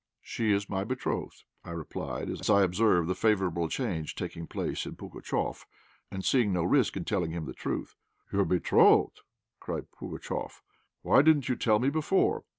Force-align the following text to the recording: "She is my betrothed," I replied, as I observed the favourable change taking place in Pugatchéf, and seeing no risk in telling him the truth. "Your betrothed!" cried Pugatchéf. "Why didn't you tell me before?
"She 0.23 0.51
is 0.51 0.67
my 0.67 0.83
betrothed," 0.83 1.43
I 1.63 1.69
replied, 1.69 2.27
as 2.31 2.49
I 2.49 2.63
observed 2.63 3.07
the 3.07 3.13
favourable 3.13 3.69
change 3.69 4.15
taking 4.15 4.47
place 4.47 4.87
in 4.87 4.95
Pugatchéf, 4.95 5.65
and 6.09 6.25
seeing 6.25 6.51
no 6.51 6.63
risk 6.63 6.97
in 6.97 7.05
telling 7.05 7.29
him 7.29 7.45
the 7.45 7.53
truth. 7.53 7.93
"Your 8.33 8.45
betrothed!" 8.45 9.21
cried 9.59 9.91
Pugatchéf. 9.91 10.61
"Why 11.03 11.21
didn't 11.21 11.49
you 11.49 11.55
tell 11.55 11.77
me 11.77 11.91
before? 11.91 12.45